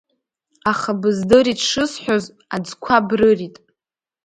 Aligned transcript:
Аха, 0.71 0.91
быздырит 1.01 1.59
шысҳәоз, 1.69 2.25
аӡқәа 2.55 2.97
брырит. 3.07 3.55